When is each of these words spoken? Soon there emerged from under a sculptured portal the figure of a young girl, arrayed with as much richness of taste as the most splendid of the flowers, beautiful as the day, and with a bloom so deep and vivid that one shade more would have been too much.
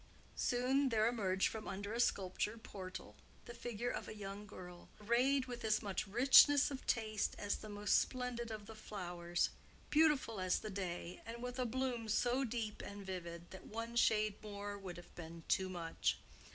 Soon 0.35 0.89
there 0.89 1.05
emerged 1.07 1.47
from 1.49 1.67
under 1.67 1.93
a 1.93 1.99
sculptured 1.99 2.63
portal 2.63 3.15
the 3.45 3.53
figure 3.53 3.91
of 3.91 4.07
a 4.07 4.15
young 4.15 4.47
girl, 4.47 4.89
arrayed 4.99 5.45
with 5.45 5.63
as 5.63 5.83
much 5.83 6.07
richness 6.07 6.71
of 6.71 6.87
taste 6.87 7.35
as 7.37 7.57
the 7.57 7.69
most 7.69 7.99
splendid 7.99 8.49
of 8.49 8.65
the 8.65 8.73
flowers, 8.73 9.51
beautiful 9.91 10.39
as 10.39 10.57
the 10.61 10.71
day, 10.71 11.21
and 11.23 11.43
with 11.43 11.59
a 11.59 11.67
bloom 11.67 12.09
so 12.09 12.43
deep 12.43 12.81
and 12.83 13.05
vivid 13.05 13.51
that 13.51 13.67
one 13.67 13.95
shade 13.95 14.41
more 14.41 14.75
would 14.75 14.97
have 14.97 15.13
been 15.13 15.43
too 15.47 15.69
much. 15.69 16.17